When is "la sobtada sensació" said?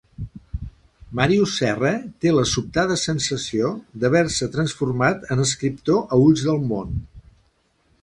2.37-3.71